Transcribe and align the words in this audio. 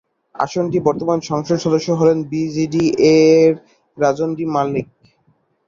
আসনটির 0.35 0.85
বর্তমান 0.87 1.19
সংসদ 1.21 1.57
সদস্য 1.57 1.89
হলেন 1.91 2.17
বিজেডি-এর 2.31 3.51
রাজশ্রী 3.97 4.45
মালিক। 4.55 4.87